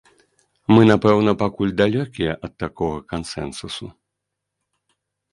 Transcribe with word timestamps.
Мы, 0.73 0.81
напэўна, 0.91 1.33
пакуль 1.41 1.73
далёкія 1.81 2.31
ад 2.47 2.53
такога 2.63 2.97
кансэнсусу. 3.13 3.91